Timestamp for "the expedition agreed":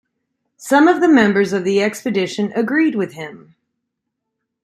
1.63-2.95